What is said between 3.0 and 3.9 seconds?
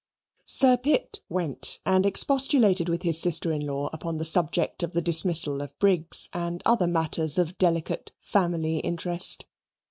his sister in law